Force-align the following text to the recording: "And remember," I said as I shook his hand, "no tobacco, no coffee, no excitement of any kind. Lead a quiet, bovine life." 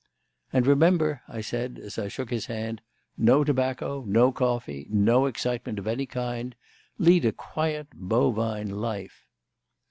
"And 0.51 0.65
remember," 0.65 1.21
I 1.27 1.41
said 1.41 1.77
as 1.77 1.99
I 1.99 2.07
shook 2.07 2.31
his 2.31 2.47
hand, 2.47 2.81
"no 3.19 3.43
tobacco, 3.43 4.03
no 4.07 4.31
coffee, 4.31 4.87
no 4.89 5.27
excitement 5.27 5.77
of 5.77 5.85
any 5.85 6.07
kind. 6.07 6.55
Lead 6.97 7.23
a 7.23 7.31
quiet, 7.31 7.85
bovine 7.93 8.71
life." 8.81 9.27